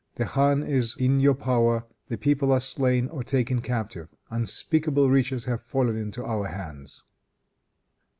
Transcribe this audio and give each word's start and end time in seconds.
The 0.15 0.25
khan 0.25 0.63
is 0.63 0.97
in 0.97 1.19
your 1.19 1.35
power, 1.35 1.85
the 2.07 2.17
people 2.17 2.51
are 2.51 2.59
slain 2.59 3.07
or 3.09 3.21
taken 3.23 3.61
captive. 3.61 4.09
Unspeakable 4.31 5.11
riches 5.11 5.45
have 5.45 5.61
fallen 5.61 5.95
into 5.95 6.25
our 6.25 6.47
hands." 6.47 7.03